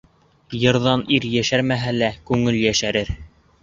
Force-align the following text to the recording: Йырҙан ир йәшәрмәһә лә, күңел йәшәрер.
Йырҙан 0.61 1.03
ир 1.19 1.29
йәшәрмәһә 1.33 1.95
лә, 2.01 2.11
күңел 2.33 2.63
йәшәрер. 2.67 3.19